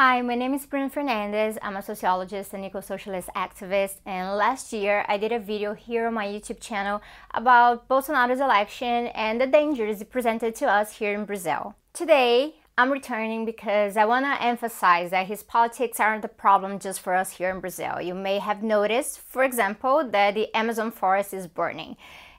Hi, 0.00 0.22
my 0.22 0.36
name 0.36 0.54
is 0.54 0.64
Bruna 0.64 0.90
Fernandez. 0.90 1.58
I'm 1.60 1.76
a 1.76 1.82
sociologist 1.82 2.54
and 2.54 2.64
eco-socialist 2.64 3.30
activist, 3.34 3.96
and 4.06 4.36
last 4.36 4.72
year 4.72 5.04
I 5.08 5.18
did 5.18 5.32
a 5.32 5.40
video 5.40 5.74
here 5.74 6.06
on 6.06 6.14
my 6.14 6.24
YouTube 6.24 6.60
channel 6.60 7.02
about 7.34 7.88
Bolsonaro's 7.88 8.38
election 8.38 9.08
and 9.08 9.40
the 9.40 9.48
dangers 9.48 10.00
it 10.00 10.08
presented 10.08 10.54
to 10.54 10.66
us 10.66 10.98
here 10.98 11.14
in 11.14 11.24
Brazil. 11.24 11.74
Today, 11.92 12.54
I'm 12.76 12.92
returning 12.92 13.44
because 13.44 13.96
I 13.96 14.04
want 14.04 14.24
to 14.24 14.40
emphasize 14.40 15.10
that 15.10 15.26
his 15.26 15.42
politics 15.42 15.98
aren't 15.98 16.22
the 16.22 16.28
problem 16.28 16.78
just 16.78 17.00
for 17.00 17.16
us 17.16 17.32
here 17.32 17.50
in 17.50 17.58
Brazil. 17.58 18.00
You 18.00 18.14
may 18.14 18.38
have 18.38 18.62
noticed, 18.62 19.18
for 19.18 19.42
example, 19.42 20.08
that 20.12 20.36
the 20.36 20.56
Amazon 20.56 20.92
forest 20.92 21.34
is 21.34 21.48
burning. 21.48 21.96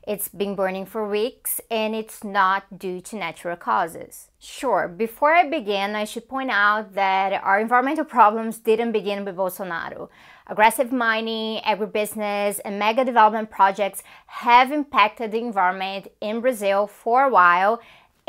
It's 0.10 0.28
been 0.28 0.56
burning 0.56 0.88
for 0.88 1.08
weeks 1.08 1.62
and 1.70 1.94
it's 1.94 2.24
not 2.24 2.80
due 2.80 3.00
to 3.00 3.16
natural 3.16 3.56
causes. 3.56 4.30
Sure, 4.40 4.88
before 4.88 5.36
I 5.36 5.48
begin, 5.48 5.96
I 5.96 6.06
should 6.06 6.28
point 6.28 6.50
out 6.50 6.96
that 6.96 7.32
our 7.44 7.60
environmental 7.60 8.06
problems 8.06 8.58
didn't 8.58 8.92
begin 8.92 9.24
with 9.24 9.36
Bolsonaro. 9.36 10.10
Aggressive 10.48 10.92
mining, 10.92 11.62
agribusiness, 11.62 12.60
and 12.66 12.80
mega 12.80 13.06
development 13.06 13.52
projects 13.52 14.02
have 14.26 14.72
impacted 14.72 15.32
the 15.32 15.38
environment 15.38 16.08
in 16.22 16.42
Brazil 16.42 16.88
for 16.88 17.26
a 17.26 17.30
while 17.30 17.80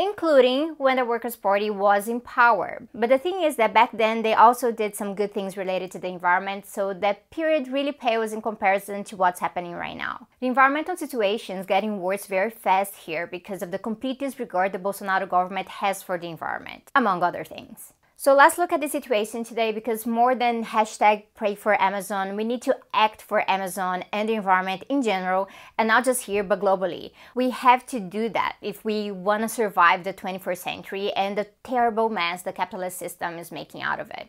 including 0.00 0.74
when 0.78 0.96
the 0.96 1.04
Workers' 1.04 1.36
Party 1.36 1.68
was 1.68 2.08
in 2.08 2.20
power. 2.22 2.88
But 2.94 3.10
the 3.10 3.18
thing 3.18 3.42
is 3.42 3.56
that 3.56 3.74
back 3.74 3.90
then 3.92 4.22
they 4.22 4.32
also 4.32 4.72
did 4.72 4.96
some 4.96 5.14
good 5.14 5.34
things 5.34 5.58
related 5.58 5.90
to 5.90 5.98
the 5.98 6.08
environment, 6.08 6.64
so 6.64 6.94
that 6.94 7.28
period 7.30 7.68
really 7.68 7.92
pales 7.92 8.32
in 8.32 8.40
comparison 8.40 9.04
to 9.04 9.16
what's 9.16 9.40
happening 9.40 9.74
right 9.74 9.96
now. 9.96 10.26
The 10.40 10.46
environmental 10.46 10.96
situation 10.96 11.58
is 11.58 11.66
getting 11.66 12.00
worse 12.00 12.24
very 12.24 12.50
fast 12.50 12.96
here 12.96 13.26
because 13.26 13.60
of 13.60 13.72
the 13.72 13.78
complete 13.78 14.18
disregard 14.18 14.72
the 14.72 14.78
Bolsonaro 14.78 15.28
government 15.28 15.68
has 15.68 16.02
for 16.02 16.16
the 16.16 16.28
environment, 16.28 16.90
among 16.94 17.22
other 17.22 17.44
things. 17.44 17.92
So 18.22 18.34
let's 18.34 18.58
look 18.58 18.70
at 18.70 18.82
the 18.82 18.88
situation 18.90 19.44
today 19.44 19.72
because 19.72 20.04
more 20.04 20.34
than 20.34 20.62
hashtag 20.62 21.22
pray 21.34 21.54
for 21.54 21.80
Amazon, 21.80 22.36
we 22.36 22.44
need 22.44 22.60
to 22.60 22.76
act 22.92 23.22
for 23.22 23.50
Amazon 23.50 24.04
and 24.12 24.28
the 24.28 24.34
environment 24.34 24.84
in 24.90 25.00
general, 25.00 25.48
and 25.78 25.88
not 25.88 26.04
just 26.04 26.24
here 26.24 26.44
but 26.44 26.60
globally. 26.60 27.12
We 27.34 27.48
have 27.48 27.86
to 27.86 27.98
do 27.98 28.28
that 28.28 28.56
if 28.60 28.84
we 28.84 29.10
want 29.10 29.44
to 29.44 29.48
survive 29.48 30.04
the 30.04 30.12
21st 30.12 30.58
century 30.58 31.10
and 31.14 31.38
the 31.38 31.46
terrible 31.64 32.10
mess 32.10 32.42
the 32.42 32.52
capitalist 32.52 32.98
system 32.98 33.38
is 33.38 33.50
making 33.50 33.80
out 33.80 34.00
of 34.00 34.10
it. 34.10 34.28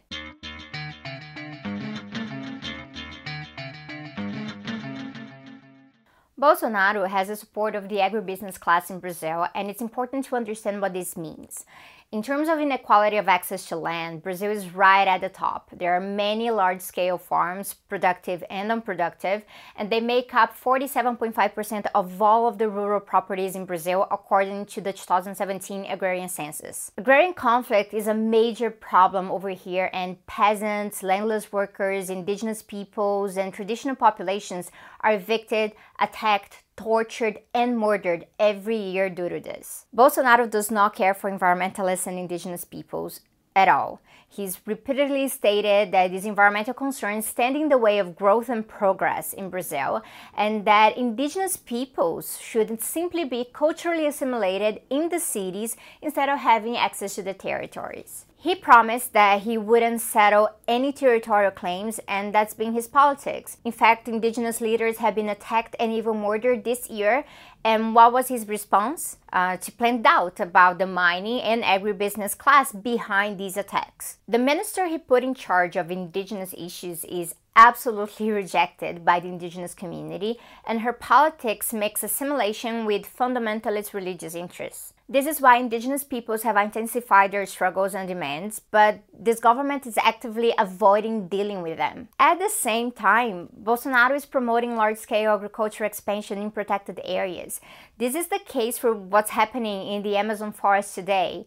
Bolsonaro 6.42 7.08
has 7.08 7.28
the 7.28 7.36
support 7.36 7.76
of 7.76 7.88
the 7.88 7.98
agribusiness 7.98 8.60
class 8.60 8.90
in 8.90 9.00
Brazil, 9.00 9.46
and 9.54 9.70
it's 9.70 9.82
important 9.82 10.26
to 10.26 10.36
understand 10.36 10.82
what 10.82 10.92
this 10.92 11.16
means. 11.16 11.66
In 12.12 12.22
terms 12.22 12.50
of 12.50 12.60
inequality 12.60 13.16
of 13.16 13.30
access 13.30 13.66
to 13.68 13.78
land, 13.78 14.22
Brazil 14.22 14.52
is 14.52 14.76
right 14.76 15.08
at 15.08 15.22
the 15.22 15.30
top. 15.30 15.70
There 15.72 15.96
are 15.96 16.02
many 16.02 16.52
large 16.52 16.82
scale 16.82 17.18
farms, 17.18 17.74
productive 17.74 18.44
and 18.50 18.70
unproductive, 18.70 19.44
and 19.78 19.90
they 19.90 20.02
make 20.02 20.34
up 20.34 20.54
47.5% 20.54 21.86
of 21.96 22.22
all 22.22 22.50
of 22.50 22.58
the 22.58 22.68
rural 22.68 23.00
properties 23.00 23.56
in 23.56 23.64
Brazil, 23.64 24.10
according 24.12 24.66
to 24.66 24.82
the 24.82 24.92
2017 24.92 25.86
agrarian 25.86 26.28
census. 26.28 26.92
Agrarian 26.98 27.34
conflict 27.34 27.94
is 27.94 28.08
a 28.08 28.14
major 28.14 28.70
problem 28.70 29.32
over 29.32 29.52
here, 29.52 29.90
and 29.94 30.26
peasants, 30.28 31.04
landless 31.04 31.54
workers, 31.54 32.10
indigenous 32.10 32.62
peoples, 32.62 33.38
and 33.38 33.54
traditional 33.54 33.96
populations 33.96 34.70
are 35.00 35.14
evicted, 35.14 35.72
attacked, 35.98 36.62
tortured, 36.76 37.40
and 37.54 37.78
murdered 37.78 38.26
every 38.40 38.78
year 38.78 39.10
due 39.10 39.30
to 39.30 39.40
this. 39.40 39.86
Bolsonaro 39.96 40.50
does 40.50 40.72
not 40.72 40.96
care 40.96 41.14
for 41.14 41.32
environmentalists 41.32 42.08
and 42.08 42.18
indigenous 42.18 42.66
peoples 42.66 43.22
at 43.56 43.68
all. 43.68 44.02
He's 44.28 44.66
repeatedly 44.66 45.28
stated 45.28 45.92
that 45.92 46.12
these 46.12 46.24
environmental 46.24 46.74
concerns 46.74 47.26
stand 47.26 47.58
in 47.58 47.68
the 47.68 47.78
way 47.78 48.00
of 48.00 48.16
growth 48.16 48.48
and 48.48 48.66
progress 48.66 49.34
in 49.34 49.50
Brazil, 49.50 50.02
and 50.34 50.64
that 50.64 50.96
indigenous 50.98 51.58
peoples 51.58 52.40
should 52.40 52.82
simply 52.82 53.26
be 53.26 53.50
culturally 53.52 54.08
assimilated 54.08 54.82
in 54.90 55.10
the 55.10 55.20
cities 55.20 55.76
instead 56.02 56.30
of 56.30 56.40
having 56.40 56.78
access 56.78 57.16
to 57.16 57.24
the 57.24 57.34
territories. 57.34 58.26
He 58.42 58.56
promised 58.56 59.14
that 59.14 59.44
he 59.44 59.56
wouldn't 59.56 60.02
settle 60.02 60.50
any 60.68 60.92
territorial 60.92 61.52
claims, 61.52 62.00
and 62.08 62.34
that's 62.34 62.56
been 62.56 62.74
his 62.74 62.88
politics. 62.88 63.58
In 63.64 63.72
fact, 63.72 64.08
indigenous 64.08 64.60
leaders 64.60 64.98
have 64.98 65.14
been 65.14 65.30
attacked 65.30 65.76
and 65.80 65.92
even 65.94 66.22
murdered 66.22 66.64
this 66.64 66.90
year. 66.90 67.24
And 67.64 67.94
what 67.94 68.12
was 68.12 68.30
his 68.30 68.48
response? 68.48 69.18
Uh, 69.32 69.58
to 69.58 69.72
plant 69.72 70.02
doubt 70.02 70.40
about 70.40 70.80
the 70.80 70.88
mining 70.88 71.40
and 71.42 71.62
agribusiness 71.62 72.36
class 72.36 72.72
behind 72.72 73.38
these 73.38 73.58
attacks. 73.58 74.18
The 74.28 74.40
minister 74.40 74.88
he 74.88 74.98
put 74.98 75.24
in 75.24 75.36
charge 75.36 75.76
of 75.76 75.92
indigenous 75.92 76.56
issues 76.58 77.06
is 77.06 77.36
absolutely 77.56 78.32
rejected 78.42 79.06
by 79.06 79.20
the 79.20 79.28
indigenous 79.28 79.76
community, 79.76 80.40
and 80.66 80.82
her 80.82 80.94
politics 80.94 81.74
makes 81.74 82.02
assimilation 82.02 82.86
with 82.86 83.06
fundamentalist 83.06 83.94
religious 83.94 84.34
interests. 84.34 84.94
This 85.12 85.28
is 85.28 85.42
why 85.42 85.58
indigenous 85.58 86.06
peoples 86.06 86.44
have 86.44 86.56
intensified 86.56 87.34
their 87.34 87.46
struggles 87.46 87.94
and 87.94 88.08
demands, 88.08 88.62
but 88.72 89.00
this 89.12 89.42
government 89.42 89.86
is 89.86 89.98
actively 89.98 90.54
avoiding 90.58 91.28
dealing 91.28 91.62
with 91.62 91.78
them. 91.78 92.08
At 92.18 92.40
the 92.40 92.48
same 92.48 92.94
time, 92.94 93.50
Bolsonaro 93.62 94.16
is 94.16 94.26
promoting 94.26 94.78
large 94.78 94.98
scale 94.98 95.34
agricultural 95.34 95.86
expansion 95.86 96.38
in 96.38 96.50
protected 96.50 97.02
areas. 97.04 97.60
This 97.98 98.16
is 98.16 98.28
the 98.28 98.40
case 98.40 98.78
for 98.78 98.94
what's 98.94 99.32
happening 99.32 99.86
in 99.86 100.02
the 100.02 100.16
Amazon 100.16 100.54
forest 100.54 100.96
today. 100.96 101.46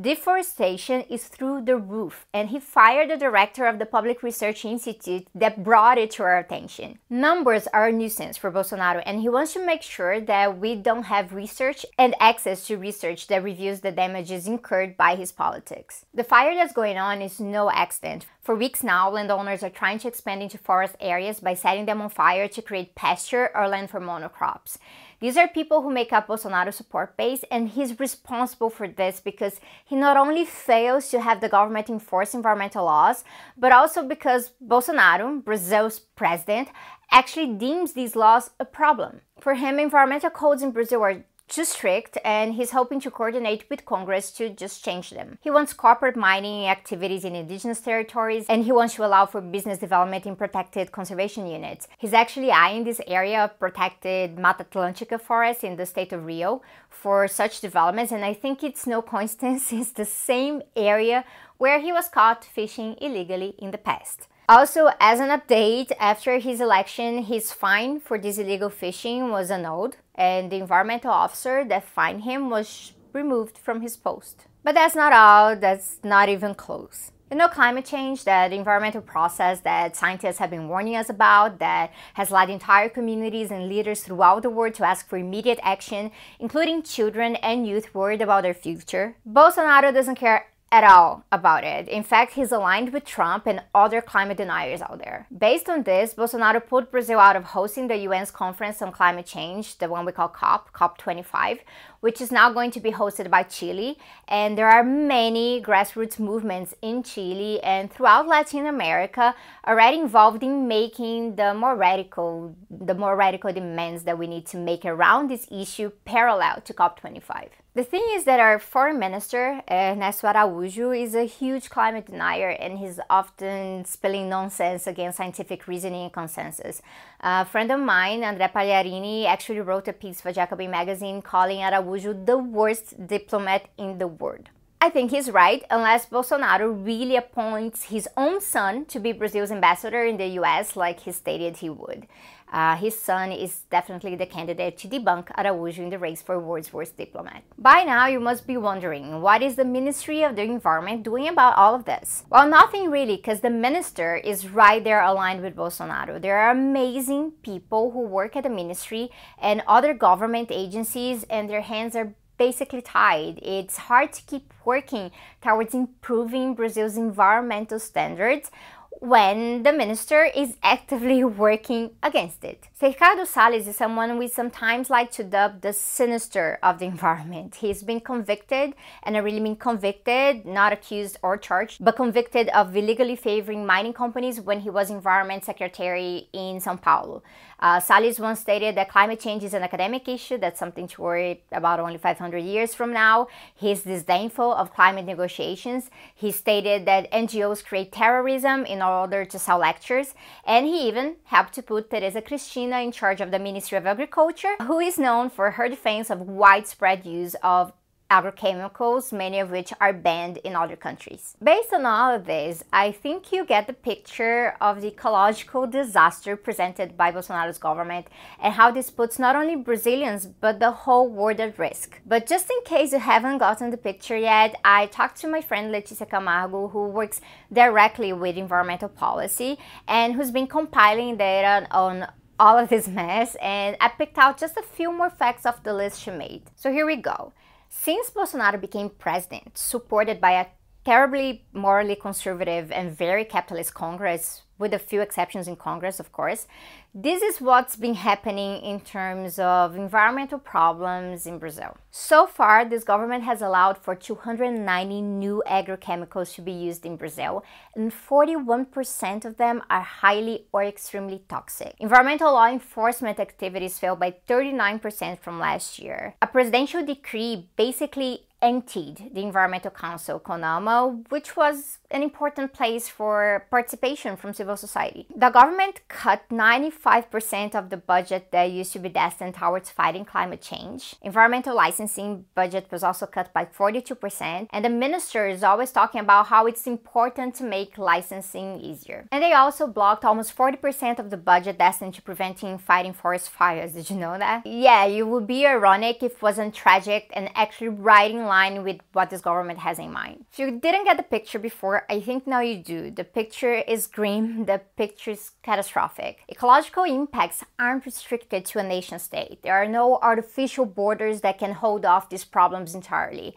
Deforestation 0.00 1.00
is 1.10 1.24
through 1.24 1.62
the 1.62 1.76
roof, 1.76 2.26
and 2.32 2.50
he 2.50 2.60
fired 2.60 3.10
the 3.10 3.16
director 3.16 3.66
of 3.66 3.80
the 3.80 3.86
Public 3.86 4.22
Research 4.22 4.64
Institute 4.64 5.26
that 5.34 5.64
brought 5.64 5.98
it 5.98 6.12
to 6.12 6.22
our 6.22 6.38
attention. 6.38 7.00
Numbers 7.10 7.66
are 7.72 7.88
a 7.88 7.92
nuisance 7.92 8.36
for 8.36 8.52
Bolsonaro, 8.52 9.02
and 9.04 9.20
he 9.20 9.28
wants 9.28 9.54
to 9.54 9.66
make 9.66 9.82
sure 9.82 10.20
that 10.20 10.56
we 10.56 10.76
don't 10.76 11.04
have 11.04 11.34
research 11.34 11.84
and 11.98 12.14
access 12.20 12.64
to 12.68 12.76
research 12.76 13.26
that 13.26 13.42
reviews 13.42 13.80
the 13.80 13.90
damages 13.90 14.46
incurred 14.46 14.96
by 14.96 15.16
his 15.16 15.32
politics. 15.32 16.04
The 16.14 16.22
fire 16.22 16.54
that's 16.54 16.72
going 16.72 16.96
on 16.96 17.20
is 17.20 17.40
no 17.40 17.68
accident. 17.68 18.26
For 18.48 18.54
weeks 18.54 18.82
now, 18.82 19.10
landowners 19.10 19.62
are 19.62 19.68
trying 19.68 19.98
to 19.98 20.08
expand 20.08 20.40
into 20.40 20.56
forest 20.56 20.96
areas 21.00 21.38
by 21.38 21.52
setting 21.52 21.84
them 21.84 22.00
on 22.00 22.08
fire 22.08 22.48
to 22.48 22.62
create 22.62 22.94
pasture 22.94 23.50
or 23.54 23.68
land 23.68 23.90
for 23.90 24.00
monocrops. 24.00 24.78
These 25.20 25.36
are 25.36 25.46
people 25.46 25.82
who 25.82 25.92
make 25.92 26.14
up 26.14 26.28
Bolsonaro's 26.28 26.76
support 26.76 27.14
base, 27.18 27.44
and 27.50 27.68
he's 27.68 28.00
responsible 28.00 28.70
for 28.70 28.88
this 28.88 29.20
because 29.20 29.60
he 29.84 29.96
not 29.96 30.16
only 30.16 30.46
fails 30.46 31.10
to 31.10 31.20
have 31.20 31.42
the 31.42 31.50
government 31.50 31.90
enforce 31.90 32.32
environmental 32.32 32.86
laws, 32.86 33.22
but 33.58 33.70
also 33.70 34.02
because 34.02 34.52
Bolsonaro, 34.66 35.44
Brazil's 35.44 35.98
president, 35.98 36.68
actually 37.10 37.52
deems 37.52 37.92
these 37.92 38.16
laws 38.16 38.48
a 38.58 38.64
problem. 38.64 39.20
For 39.38 39.56
him, 39.56 39.78
environmental 39.78 40.30
codes 40.30 40.62
in 40.62 40.70
Brazil 40.70 41.02
are 41.02 41.22
too 41.48 41.64
strict 41.64 42.18
and 42.24 42.54
he's 42.54 42.70
hoping 42.70 43.00
to 43.00 43.10
coordinate 43.10 43.64
with 43.70 43.84
Congress 43.84 44.30
to 44.32 44.50
just 44.50 44.84
change 44.84 45.10
them. 45.10 45.38
He 45.40 45.50
wants 45.50 45.72
corporate 45.72 46.16
mining 46.16 46.66
activities 46.66 47.24
in 47.24 47.34
indigenous 47.34 47.80
territories 47.80 48.46
and 48.48 48.64
he 48.64 48.72
wants 48.72 48.94
to 48.94 49.04
allow 49.04 49.26
for 49.26 49.40
business 49.40 49.78
development 49.78 50.26
in 50.26 50.36
protected 50.36 50.92
conservation 50.92 51.46
units. 51.46 51.88
He's 51.98 52.12
actually 52.12 52.50
eyeing 52.50 52.84
this 52.84 53.00
area 53.06 53.44
of 53.44 53.58
protected 53.58 54.38
Mata 54.38 54.64
Atlântica 54.64 55.20
forest 55.20 55.64
in 55.64 55.76
the 55.76 55.86
state 55.86 56.12
of 56.12 56.24
Rio 56.24 56.62
for 56.88 57.26
such 57.28 57.60
developments 57.60 58.12
and 58.12 58.24
I 58.24 58.34
think 58.34 58.62
it's 58.62 58.86
no 58.86 59.02
coincidence 59.12 59.72
it's 59.72 59.92
the 59.92 60.04
same 60.04 60.62
area 60.76 61.24
where 61.56 61.80
he 61.80 61.92
was 61.92 62.08
caught 62.08 62.44
fishing 62.44 62.96
illegally 63.00 63.54
in 63.58 63.70
the 63.70 63.78
past. 63.78 64.28
Also, 64.48 64.88
as 64.98 65.20
an 65.20 65.28
update, 65.28 65.92
after 66.00 66.38
his 66.38 66.62
election, 66.62 67.24
his 67.24 67.52
fine 67.52 68.00
for 68.00 68.16
this 68.16 68.38
illegal 68.38 68.70
fishing 68.70 69.30
was 69.30 69.50
annulled, 69.50 69.98
and 70.14 70.50
the 70.50 70.56
environmental 70.56 71.10
officer 71.10 71.66
that 71.68 71.84
fined 71.84 72.22
him 72.22 72.48
was 72.48 72.92
removed 73.12 73.58
from 73.58 73.82
his 73.82 73.98
post. 73.98 74.46
But 74.64 74.74
that's 74.74 74.94
not 74.94 75.12
all, 75.12 75.54
that's 75.54 76.00
not 76.02 76.30
even 76.30 76.54
close. 76.54 77.12
You 77.30 77.36
know, 77.36 77.48
climate 77.48 77.84
change, 77.84 78.24
that 78.24 78.54
environmental 78.54 79.02
process 79.02 79.60
that 79.60 79.94
scientists 79.96 80.38
have 80.38 80.48
been 80.48 80.66
warning 80.66 80.96
us 80.96 81.10
about, 81.10 81.58
that 81.58 81.92
has 82.14 82.30
led 82.30 82.48
entire 82.48 82.88
communities 82.88 83.50
and 83.50 83.68
leaders 83.68 84.00
throughout 84.00 84.42
the 84.42 84.48
world 84.48 84.72
to 84.76 84.86
ask 84.86 85.06
for 85.06 85.18
immediate 85.18 85.58
action, 85.62 86.10
including 86.38 86.82
children 86.82 87.36
and 87.36 87.66
youth 87.66 87.94
worried 87.94 88.22
about 88.22 88.44
their 88.44 88.54
future. 88.54 89.14
Bolsonaro 89.30 89.92
doesn't 89.92 90.14
care 90.14 90.46
at 90.70 90.84
all 90.84 91.24
about 91.32 91.64
it. 91.64 91.88
In 91.88 92.02
fact, 92.02 92.32
he's 92.32 92.52
aligned 92.52 92.92
with 92.92 93.04
Trump 93.04 93.46
and 93.46 93.62
other 93.74 94.00
climate 94.02 94.36
deniers 94.36 94.82
out 94.82 94.98
there. 94.98 95.26
Based 95.36 95.68
on 95.68 95.82
this, 95.84 96.14
Bolsonaro 96.14 96.64
pulled 96.66 96.90
Brazil 96.90 97.18
out 97.18 97.36
of 97.36 97.44
hosting 97.44 97.88
the 97.88 98.06
UN's 98.06 98.30
conference 98.30 98.82
on 98.82 98.92
climate 98.92 99.26
change, 99.26 99.78
the 99.78 99.88
one 99.88 100.04
we 100.04 100.12
call 100.12 100.28
COP, 100.28 100.72
COP25, 100.74 101.60
which 102.00 102.20
is 102.20 102.30
now 102.30 102.52
going 102.52 102.70
to 102.70 102.80
be 102.80 102.92
hosted 102.92 103.30
by 103.30 103.42
Chile. 103.42 103.98
And 104.28 104.56
there 104.56 104.68
are 104.68 104.84
many 104.84 105.60
grassroots 105.60 106.18
movements 106.18 106.74
in 106.80 107.02
Chile 107.02 107.60
and 107.62 107.90
throughout 107.90 108.28
Latin 108.28 108.66
America 108.66 109.34
already 109.66 109.98
involved 109.98 110.42
in 110.42 110.68
making 110.68 111.36
the 111.36 111.54
more 111.54 111.76
radical, 111.76 112.54
the 112.70 112.94
more 112.94 113.16
radical 113.16 113.52
demands 113.52 114.04
that 114.04 114.18
we 114.18 114.26
need 114.26 114.46
to 114.46 114.56
make 114.56 114.84
around 114.84 115.28
this 115.28 115.46
issue 115.50 115.90
parallel 116.04 116.60
to 116.62 116.72
COP25. 116.72 117.48
The 117.74 117.84
thing 117.84 118.04
is 118.10 118.24
that 118.24 118.40
our 118.40 118.58
foreign 118.58 118.98
minister, 118.98 119.62
Ernesto 119.70 120.26
Araújo, 120.26 121.00
is 121.00 121.14
a 121.14 121.24
huge 121.24 121.70
climate 121.70 122.06
denier 122.06 122.48
and 122.48 122.78
he's 122.78 122.98
often 123.08 123.84
spilling 123.84 124.28
nonsense 124.28 124.88
against 124.88 125.18
scientific 125.18 125.68
reasoning 125.68 126.04
and 126.04 126.12
consensus. 126.12 126.82
A 127.20 127.44
friend 127.44 127.70
of 127.70 127.78
mine, 127.78 128.24
Andre 128.24 128.48
Pagliarini, 128.48 129.26
actually 129.26 129.60
wrote 129.60 129.86
a 129.86 129.92
piece 129.92 130.20
for 130.20 130.32
Jacobin 130.32 130.72
magazine 130.72 131.22
calling 131.22 131.58
Araújo 131.58 131.87
the 132.24 132.38
worst 132.38 133.06
diplomat 133.06 133.68
in 133.76 133.98
the 133.98 134.06
world. 134.06 134.48
I 134.80 134.90
think 134.90 135.10
he's 135.10 135.30
right, 135.30 135.64
unless 135.70 136.06
Bolsonaro 136.06 136.84
really 136.86 137.16
appoints 137.16 137.84
his 137.84 138.08
own 138.16 138.40
son 138.40 138.84
to 138.86 139.00
be 139.00 139.12
Brazil's 139.12 139.50
ambassador 139.50 140.04
in 140.04 140.18
the 140.18 140.26
US 140.40 140.76
like 140.76 141.00
he 141.00 141.12
stated 141.12 141.56
he 141.56 141.68
would. 141.68 142.06
Uh, 142.52 142.76
his 142.76 142.98
son 142.98 143.30
is 143.30 143.64
definitely 143.70 144.16
the 144.16 144.26
candidate 144.26 144.78
to 144.78 144.88
debunk 144.88 145.26
Araújo 145.36 145.78
in 145.78 145.90
the 145.90 145.98
race 145.98 146.22
for 146.22 146.38
world's 146.38 146.72
worst 146.72 146.96
diplomat. 146.96 147.42
By 147.58 147.84
now, 147.84 148.06
you 148.06 148.20
must 148.20 148.46
be 148.46 148.56
wondering 148.56 149.20
what 149.20 149.42
is 149.42 149.56
the 149.56 149.64
Ministry 149.64 150.22
of 150.22 150.36
the 150.36 150.42
Environment 150.42 151.02
doing 151.02 151.28
about 151.28 151.56
all 151.56 151.74
of 151.74 151.84
this? 151.84 152.24
Well, 152.30 152.48
nothing 152.48 152.90
really, 152.90 153.16
because 153.16 153.40
the 153.40 153.50
minister 153.50 154.16
is 154.16 154.48
right 154.48 154.82
there 154.82 155.02
aligned 155.02 155.42
with 155.42 155.56
Bolsonaro. 155.56 156.20
There 156.20 156.38
are 156.38 156.50
amazing 156.50 157.32
people 157.42 157.90
who 157.90 158.00
work 158.00 158.36
at 158.36 158.44
the 158.44 158.50
ministry 158.50 159.10
and 159.40 159.62
other 159.66 159.92
government 159.92 160.48
agencies, 160.50 161.24
and 161.28 161.50
their 161.50 161.62
hands 161.62 161.94
are 161.94 162.14
basically 162.38 162.80
tied. 162.80 163.40
It's 163.42 163.76
hard 163.76 164.12
to 164.12 164.22
keep 164.22 164.54
working 164.64 165.10
towards 165.42 165.74
improving 165.74 166.54
Brazil's 166.54 166.96
environmental 166.96 167.80
standards 167.80 168.50
when 169.00 169.62
the 169.62 169.72
minister 169.72 170.24
is 170.24 170.56
actively 170.62 171.22
working 171.44 171.90
against 172.02 172.44
it. 172.44 172.68
Ricardo 172.82 173.24
Salles 173.24 173.66
is 173.66 173.76
someone 173.76 174.18
we 174.18 174.28
sometimes 174.28 174.90
like 174.90 175.10
to 175.12 175.24
dub 175.24 175.60
the 175.60 175.72
sinister 175.72 176.58
of 176.62 176.78
the 176.78 176.84
environment. 176.94 177.56
He's 177.56 177.82
been 177.82 178.00
convicted, 178.00 178.74
and 179.02 179.16
I 179.16 179.20
really 179.20 179.40
mean 179.40 179.56
convicted, 179.56 180.44
not 180.44 180.72
accused 180.72 181.18
or 181.22 181.36
charged, 181.36 181.84
but 181.84 181.96
convicted 181.96 182.48
of 182.50 182.76
illegally 182.76 183.16
favoring 183.16 183.66
mining 183.66 183.92
companies 183.92 184.40
when 184.40 184.60
he 184.60 184.70
was 184.70 184.90
environment 184.90 185.44
secretary 185.44 186.28
in 186.32 186.60
Sao 186.60 186.76
Paulo. 186.76 187.22
Uh, 187.60 187.80
Salles 187.80 188.20
once 188.20 188.40
stated 188.40 188.76
that 188.76 188.88
climate 188.88 189.18
change 189.18 189.42
is 189.42 189.54
an 189.54 189.62
academic 189.62 190.08
issue, 190.08 190.38
that's 190.38 190.58
something 190.58 190.86
to 190.88 191.02
worry 191.02 191.42
about 191.50 191.80
only 191.80 191.98
500 191.98 192.38
years 192.38 192.74
from 192.74 192.92
now. 192.92 193.26
He's 193.54 193.82
disdainful 193.82 194.52
of 194.54 194.72
climate 194.72 195.04
negotiations. 195.04 195.90
He 196.14 196.30
stated 196.30 196.86
that 196.86 197.10
NGOs 197.10 197.64
create 197.64 197.90
terrorism 197.90 198.64
in 198.64 198.80
order 198.80 199.24
to 199.24 199.38
sell 199.38 199.58
lectures, 199.58 200.14
and 200.46 200.66
he 200.66 200.86
even 200.88 201.16
helped 201.24 201.52
to 201.54 201.62
put 201.62 201.90
Tereza 201.90 202.24
Cristina 202.24 202.80
in 202.80 202.92
charge 202.92 203.20
of 203.20 203.30
the 203.30 203.38
Ministry 203.38 203.78
of 203.78 203.86
Agriculture, 203.86 204.54
who 204.62 204.78
is 204.78 204.98
known 204.98 205.28
for 205.28 205.52
her 205.52 205.68
defense 205.68 206.10
of 206.10 206.20
widespread 206.20 207.04
use 207.04 207.34
of 207.42 207.72
agrochemicals, 208.10 209.12
many 209.12 209.38
of 209.38 209.50
which 209.50 209.72
are 209.80 209.92
banned 209.92 210.38
in 210.38 210.56
other 210.56 210.76
countries. 210.76 211.36
Based 211.42 211.72
on 211.72 211.84
all 211.84 212.14
of 212.14 212.24
this, 212.24 212.64
I 212.72 212.90
think 212.90 213.32
you 213.32 213.44
get 213.44 213.66
the 213.66 213.72
picture 213.72 214.56
of 214.60 214.80
the 214.80 214.88
ecological 214.88 215.66
disaster 215.66 216.34
presented 216.36 216.96
by 216.96 217.12
Bolsonaro's 217.12 217.58
government 217.58 218.06
and 218.40 218.54
how 218.54 218.70
this 218.70 218.90
puts 218.90 219.18
not 219.18 219.36
only 219.36 219.56
Brazilians 219.56 220.26
but 220.26 220.58
the 220.58 220.70
whole 220.70 221.08
world 221.08 221.40
at 221.40 221.58
risk. 221.58 222.00
But 222.06 222.26
just 222.26 222.50
in 222.50 222.64
case 222.64 222.92
you 222.92 222.98
haven't 222.98 223.38
gotten 223.38 223.70
the 223.70 223.76
picture 223.76 224.16
yet, 224.16 224.58
I 224.64 224.86
talked 224.86 225.20
to 225.20 225.28
my 225.28 225.42
friend 225.42 225.72
Leticia 225.72 226.08
Camargo, 226.08 226.68
who 226.68 226.88
works 226.88 227.20
directly 227.52 228.12
with 228.12 228.36
environmental 228.36 228.88
policy 228.88 229.58
and 229.86 230.14
who's 230.14 230.30
been 230.30 230.46
compiling 230.46 231.18
data 231.18 231.66
on 231.70 232.08
all 232.40 232.56
of 232.56 232.68
this 232.68 232.86
mess, 232.86 233.34
and 233.42 233.76
I 233.80 233.88
picked 233.88 234.16
out 234.16 234.38
just 234.38 234.56
a 234.56 234.62
few 234.62 234.92
more 234.92 235.10
facts 235.10 235.44
off 235.44 235.64
the 235.64 235.74
list 235.74 236.00
she 236.00 236.10
made. 236.10 236.42
So 236.54 236.70
here 236.72 236.86
we 236.86 236.96
go. 236.96 237.32
Since 237.68 238.10
Bolsonaro 238.10 238.60
became 238.60 238.90
president, 238.90 239.56
supported 239.56 240.20
by 240.20 240.32
a 240.32 240.46
terribly 240.88 241.44
morally 241.52 241.94
conservative 241.94 242.72
and 242.72 242.96
very 242.96 243.22
capitalist 243.22 243.74
Congress, 243.74 244.44
with 244.56 244.72
a 244.72 244.78
few 244.78 245.02
exceptions 245.02 245.46
in 245.46 245.54
Congress, 245.54 246.00
of 246.00 246.10
course. 246.12 246.46
This 246.94 247.20
is 247.20 247.42
what's 247.42 247.76
been 247.76 247.94
happening 247.94 248.62
in 248.62 248.80
terms 248.80 249.38
of 249.38 249.76
environmental 249.76 250.38
problems 250.38 251.26
in 251.26 251.38
Brazil. 251.38 251.76
So 251.90 252.26
far, 252.26 252.64
this 252.64 252.84
government 252.84 253.24
has 253.24 253.42
allowed 253.42 253.76
for 253.76 253.94
290 253.94 255.02
new 255.02 255.42
agrochemicals 255.46 256.34
to 256.36 256.40
be 256.40 256.52
used 256.52 256.86
in 256.86 256.96
Brazil, 256.96 257.44
and 257.76 257.92
41% 257.92 259.26
of 259.26 259.36
them 259.36 259.62
are 259.68 259.82
highly 259.82 260.46
or 260.52 260.64
extremely 260.64 261.22
toxic. 261.28 261.74
Environmental 261.80 262.32
law 262.32 262.46
enforcement 262.46 263.20
activities 263.20 263.78
fell 263.78 263.94
by 263.94 264.14
39% 264.26 265.18
from 265.20 265.38
last 265.38 265.78
year. 265.78 266.14
A 266.22 266.26
presidential 266.26 266.82
decree 266.82 267.50
basically 267.56 268.27
emptied 268.40 269.10
the 269.12 269.22
Environmental 269.22 269.70
Council, 269.70 270.20
CONAMA, 270.20 271.04
which 271.08 271.36
was 271.36 271.78
an 271.90 272.02
important 272.02 272.52
place 272.52 272.88
for 272.88 273.46
participation 273.50 274.16
from 274.16 274.32
civil 274.32 274.56
society. 274.56 275.06
The 275.14 275.30
government 275.30 275.80
cut 275.88 276.28
95% 276.30 277.54
of 277.54 277.70
the 277.70 277.76
budget 277.76 278.30
that 278.32 278.50
used 278.50 278.72
to 278.74 278.78
be 278.78 278.88
destined 278.88 279.34
towards 279.34 279.70
fighting 279.70 280.04
climate 280.04 280.42
change. 280.42 280.96
Environmental 281.02 281.54
licensing 281.54 282.26
budget 282.34 282.66
was 282.70 282.82
also 282.82 283.06
cut 283.06 283.32
by 283.32 283.44
42%, 283.44 284.48
and 284.50 284.64
the 284.64 284.68
minister 284.68 285.26
is 285.26 285.42
always 285.42 285.72
talking 285.72 286.00
about 286.00 286.26
how 286.26 286.46
it's 286.46 286.66
important 286.66 287.34
to 287.36 287.44
make 287.44 287.78
licensing 287.78 288.60
easier. 288.60 289.06
And 289.10 289.22
they 289.22 289.32
also 289.32 289.66
blocked 289.66 290.04
almost 290.04 290.36
40% 290.36 290.98
of 290.98 291.10
the 291.10 291.16
budget 291.16 291.58
destined 291.58 291.94
to 291.94 292.02
preventing 292.02 292.58
fighting 292.58 292.92
forest 292.92 293.30
fires. 293.30 293.72
Did 293.72 293.90
you 293.90 293.96
know 293.96 294.18
that? 294.18 294.46
Yeah, 294.46 294.84
it 294.84 295.06
would 295.06 295.26
be 295.26 295.46
ironic 295.46 296.02
if 296.02 296.12
it 296.12 296.22
wasn't 296.22 296.54
tragic 296.54 297.10
and 297.14 297.30
actually 297.34 297.68
right 297.68 298.10
in 298.10 298.26
line 298.26 298.62
with 298.64 298.80
what 298.92 299.10
this 299.10 299.20
government 299.20 299.60
has 299.60 299.78
in 299.78 299.92
mind. 299.92 300.26
If 300.32 300.38
you 300.38 300.58
didn't 300.58 300.84
get 300.84 300.96
the 300.96 301.02
picture 301.02 301.38
before, 301.38 301.77
I 301.88 302.00
think 302.00 302.26
now 302.26 302.40
you 302.40 302.56
do. 302.58 302.90
The 302.90 303.04
picture 303.04 303.54
is 303.54 303.86
grim, 303.86 304.44
the 304.46 304.60
picture 304.76 305.12
is 305.12 305.32
catastrophic. 305.42 306.20
Ecological 306.30 306.84
impacts 306.84 307.44
aren't 307.58 307.86
restricted 307.86 308.44
to 308.46 308.58
a 308.58 308.62
nation 308.62 308.98
state. 308.98 309.42
There 309.42 309.54
are 309.54 309.68
no 309.68 309.98
artificial 310.02 310.66
borders 310.66 311.20
that 311.22 311.38
can 311.38 311.52
hold 311.52 311.84
off 311.84 312.10
these 312.10 312.24
problems 312.24 312.74
entirely. 312.74 313.34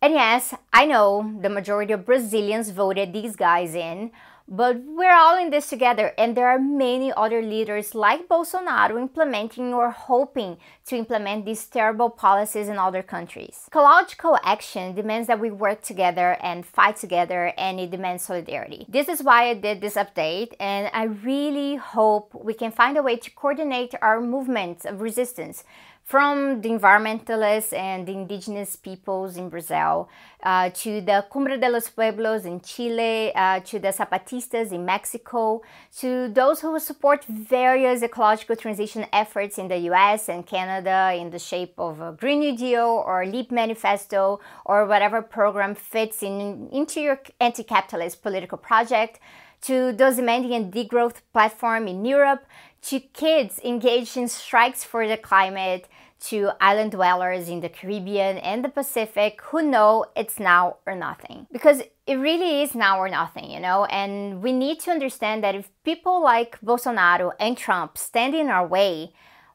And 0.00 0.14
yes, 0.14 0.52
I 0.72 0.86
know 0.86 1.38
the 1.40 1.48
majority 1.48 1.92
of 1.92 2.04
Brazilians 2.04 2.70
voted 2.70 3.12
these 3.12 3.36
guys 3.36 3.74
in, 3.74 4.10
but 4.48 4.76
we're 4.84 5.14
all 5.14 5.38
in 5.38 5.50
this 5.50 5.68
together, 5.68 6.12
and 6.18 6.36
there 6.36 6.48
are 6.48 6.58
many 6.58 7.12
other 7.16 7.42
leaders 7.42 7.94
like 7.94 8.28
Bolsonaro 8.28 8.98
implementing 9.00 9.72
or 9.72 9.90
hoping 9.90 10.58
to 10.86 10.96
implement 10.96 11.44
these 11.44 11.64
terrible 11.64 12.10
policies 12.10 12.68
in 12.68 12.78
other 12.78 13.02
countries. 13.02 13.64
Ecological 13.68 14.38
action 14.44 14.94
demands 14.94 15.28
that 15.28 15.40
we 15.40 15.50
work 15.50 15.82
together 15.82 16.36
and 16.42 16.66
fight 16.66 16.96
together, 16.96 17.52
and 17.56 17.80
it 17.80 17.90
demands 17.90 18.24
solidarity. 18.24 18.86
This 18.88 19.08
is 19.08 19.22
why 19.22 19.50
I 19.50 19.54
did 19.54 19.80
this 19.80 19.94
update, 19.94 20.54
and 20.60 20.90
I 20.92 21.04
really 21.04 21.76
hope 21.76 22.34
we 22.34 22.54
can 22.54 22.72
find 22.72 22.96
a 22.96 23.02
way 23.02 23.16
to 23.16 23.30
coordinate 23.30 23.94
our 24.02 24.20
movements 24.20 24.84
of 24.84 25.00
resistance 25.00 25.64
from 26.04 26.60
the 26.60 26.68
environmentalists 26.68 27.72
and 27.72 28.06
the 28.06 28.12
indigenous 28.12 28.76
peoples 28.76 29.36
in 29.36 29.48
Brazil 29.48 30.08
uh, 30.42 30.68
to 30.70 31.00
the 31.00 31.24
Cumbre 31.32 31.56
de 31.56 31.68
los 31.68 31.88
Pueblos 31.88 32.44
in 32.44 32.60
Chile, 32.60 33.32
uh, 33.34 33.60
to 33.60 33.78
the 33.78 33.88
Zapatistas 33.88 34.72
in 34.72 34.84
Mexico, 34.84 35.62
to 35.98 36.28
those 36.28 36.60
who 36.60 36.78
support 36.80 37.24
various 37.24 38.02
ecological 38.02 38.56
transition 38.56 39.06
efforts 39.12 39.58
in 39.58 39.68
the 39.68 39.78
US 39.90 40.28
and 40.28 40.44
Canada 40.46 41.14
in 41.16 41.30
the 41.30 41.38
shape 41.38 41.74
of 41.78 42.00
a 42.00 42.12
Green 42.12 42.40
New 42.40 42.56
Deal 42.56 43.02
or 43.06 43.24
LEAP 43.24 43.52
Manifesto 43.52 44.40
or 44.64 44.86
whatever 44.86 45.22
program 45.22 45.74
fits 45.74 46.22
in, 46.22 46.68
into 46.72 47.00
your 47.00 47.20
anti 47.40 47.62
capitalist 47.62 48.22
political 48.22 48.58
project 48.58 49.20
to 49.62 49.92
those 49.92 50.16
demanding 50.16 50.52
a 50.52 50.64
degrowth 50.64 51.20
platform 51.32 51.86
in 51.86 52.04
Europe, 52.04 52.44
to 52.82 53.00
kids 53.00 53.60
engaged 53.64 54.16
in 54.16 54.28
strikes 54.28 54.84
for 54.84 55.06
the 55.06 55.16
climate, 55.16 55.88
to 56.22 56.50
island 56.60 56.92
dwellers 56.92 57.48
in 57.48 57.60
the 57.60 57.68
Caribbean 57.68 58.38
and 58.38 58.64
the 58.64 58.68
Pacific 58.68 59.40
who 59.42 59.62
know 59.62 60.06
it's 60.14 60.38
now 60.38 60.76
or 60.86 60.94
nothing. 60.94 61.46
Because 61.50 61.82
it 62.06 62.14
really 62.14 62.62
is 62.62 62.74
now 62.74 62.98
or 62.98 63.08
nothing, 63.08 63.50
you 63.50 63.60
know, 63.60 63.84
and 63.86 64.42
we 64.42 64.52
need 64.52 64.78
to 64.80 64.90
understand 64.90 65.42
that 65.42 65.54
if 65.54 65.70
people 65.84 66.22
like 66.22 66.60
Bolsonaro 66.60 67.32
and 67.40 67.56
Trump 67.56 67.98
stand 67.98 68.34
in 68.34 68.48
our 68.48 68.66
way, 68.66 69.12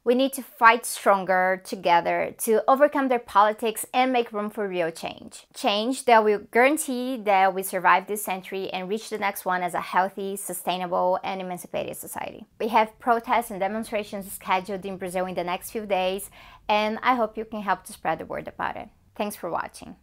We 0.07 0.15
need 0.15 0.31
to 0.33 0.41
fight 0.41 0.85
stronger 0.85 1.61
together 1.65 2.33
to 2.37 2.63
overcome 2.65 3.09
their 3.09 3.19
politics 3.19 3.85
and 3.93 4.13
make 4.13 4.31
room 4.31 4.49
for 4.49 4.65
real 4.65 4.89
change. 4.89 5.47
Change 5.53 6.05
that 6.05 6.23
will 6.23 6.43
guarantee 6.49 7.17
that 7.25 7.53
we 7.53 7.61
survive 7.61 8.07
this 8.07 8.23
century 8.23 8.69
and 8.69 8.87
reach 8.87 9.09
the 9.09 9.17
next 9.17 9.43
one 9.43 9.61
as 9.61 9.73
a 9.73 9.81
healthy, 9.81 10.37
sustainable, 10.37 11.19
and 11.25 11.41
emancipated 11.41 11.97
society. 11.97 12.45
We 12.57 12.69
have 12.69 12.97
protests 12.99 13.51
and 13.51 13.59
demonstrations 13.59 14.31
scheduled 14.31 14.85
in 14.85 14.95
Brazil 14.95 15.25
in 15.25 15.35
the 15.35 15.43
next 15.43 15.71
few 15.71 15.85
days, 15.85 16.29
and 16.69 16.99
I 17.03 17.15
hope 17.15 17.35
you 17.35 17.43
can 17.43 17.61
help 17.61 17.83
to 17.83 17.91
spread 17.91 18.19
the 18.19 18.25
word 18.25 18.47
about 18.47 18.77
it. 18.77 18.87
Thanks 19.13 19.35
for 19.35 19.49
watching. 19.49 19.97